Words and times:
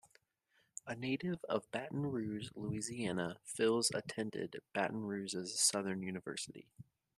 A 0.87 0.95
native 0.95 1.43
of 1.47 1.69
Baton 1.69 2.07
Rouge, 2.07 2.49
Louisiana, 2.55 3.37
Phills 3.45 3.93
attended 3.93 4.59
Baton 4.73 5.03
Rouge's 5.03 5.59
Southern 5.59 6.01
University. 6.01 6.69